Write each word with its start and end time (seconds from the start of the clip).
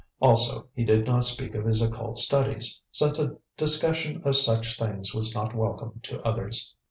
Also, 0.19 0.67
he 0.73 0.83
did 0.83 1.05
not 1.05 1.23
speak 1.23 1.53
of 1.53 1.65
his 1.67 1.79
occult 1.79 2.17
studies, 2.17 2.81
since 2.91 3.19
a 3.19 3.35
discussion 3.55 4.19
of 4.25 4.35
such 4.35 4.79
things 4.79 5.13
was 5.13 5.35
not 5.35 5.53
welcome 5.55 5.99
to 6.01 6.19
others. 6.23 6.73